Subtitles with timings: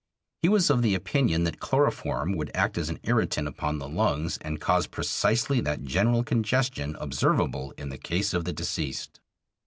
[0.41, 4.39] He was of the opinion that chloroform would act as an irritant upon the lungs
[4.41, 9.19] and cause precisely that general congestion observable in the case of the deceased.